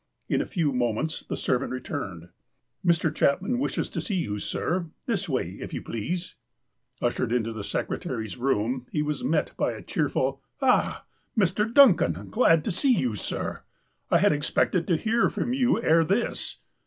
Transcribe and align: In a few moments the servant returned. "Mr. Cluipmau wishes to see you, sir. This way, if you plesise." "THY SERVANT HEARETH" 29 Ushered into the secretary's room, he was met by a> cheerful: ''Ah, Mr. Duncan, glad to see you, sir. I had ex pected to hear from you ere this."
In 0.27 0.41
a 0.41 0.47
few 0.47 0.73
moments 0.73 1.21
the 1.23 1.37
servant 1.37 1.71
returned. 1.71 2.29
"Mr. 2.83 3.13
Cluipmau 3.13 3.55
wishes 3.59 3.87
to 3.91 4.01
see 4.01 4.15
you, 4.15 4.39
sir. 4.39 4.87
This 5.05 5.29
way, 5.29 5.59
if 5.61 5.75
you 5.75 5.83
plesise." 5.83 6.33
"THY 6.99 7.01
SERVANT 7.01 7.01
HEARETH" 7.01 7.01
29 7.01 7.11
Ushered 7.11 7.31
into 7.33 7.53
the 7.53 7.63
secretary's 7.63 8.37
room, 8.37 8.87
he 8.91 9.03
was 9.03 9.23
met 9.23 9.51
by 9.57 9.73
a> 9.73 9.83
cheerful: 9.83 10.41
''Ah, 10.59 11.01
Mr. 11.37 11.71
Duncan, 11.71 12.31
glad 12.31 12.63
to 12.63 12.71
see 12.71 12.95
you, 12.97 13.15
sir. 13.15 13.61
I 14.09 14.17
had 14.17 14.33
ex 14.33 14.49
pected 14.49 14.87
to 14.87 14.97
hear 14.97 15.29
from 15.29 15.53
you 15.53 15.79
ere 15.79 16.03
this." 16.03 16.57